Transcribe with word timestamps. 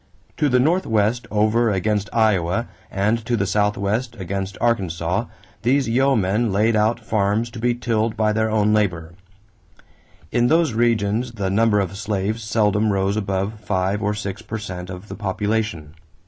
To 0.37 0.49
the 0.49 0.59
northwest 0.59 1.27
over 1.29 1.69
against 1.69 2.09
Iowa 2.11 2.67
and 2.89 3.23
to 3.23 3.37
the 3.37 3.45
southwest 3.45 4.15
against 4.15 4.57
Arkansas, 4.59 5.25
these 5.61 5.87
yeomen 5.87 6.51
laid 6.51 6.75
out 6.75 6.99
farms 7.05 7.51
to 7.51 7.59
be 7.59 7.75
tilled 7.75 8.17
by 8.17 8.33
their 8.33 8.49
own 8.49 8.73
labor. 8.73 9.11
In 10.31 10.47
those 10.47 10.73
regions 10.73 11.33
the 11.33 11.51
number 11.51 11.79
of 11.79 11.95
slaves 11.95 12.41
seldom 12.41 12.91
rose 12.91 13.15
above 13.15 13.59
five 13.59 14.01
or 14.01 14.15
six 14.15 14.41
per 14.41 14.57
cent 14.57 14.89
of 14.89 15.07
the 15.07 15.13
population. 15.13 15.93